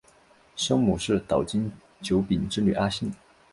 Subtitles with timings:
[0.55, 3.13] 生母是岛津久丙之女阿幸。